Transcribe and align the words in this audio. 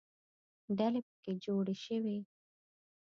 ډلې 0.77 1.01
پکې 1.07 1.31
جوړې 1.43 1.75
شوې. 1.85 2.17